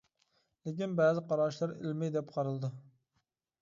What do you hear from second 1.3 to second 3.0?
قاراشلىرى ئىلمىي دەپ قارىلىدۇ.